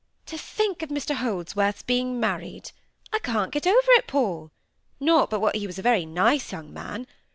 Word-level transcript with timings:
"To 0.25 0.35
think 0.35 0.81
of 0.81 0.89
Mr 0.89 1.13
Holdsworth's 1.13 1.83
being 1.83 2.19
married! 2.19 2.71
I 3.13 3.19
can't 3.19 3.51
get 3.51 3.67
over 3.67 3.91
it, 3.91 4.07
Paul. 4.07 4.49
Not 4.99 5.29
but 5.29 5.41
what 5.41 5.55
he 5.57 5.67
was 5.67 5.77
a 5.77 5.83
very 5.83 6.07
nice 6.07 6.51
young 6.51 6.73
man! 6.73 7.05